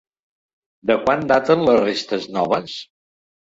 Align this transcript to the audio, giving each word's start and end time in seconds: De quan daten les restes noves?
De 0.91 0.95
quan 1.03 1.27
daten 1.33 1.63
les 1.69 1.79
restes 1.83 2.29
noves? 2.39 2.83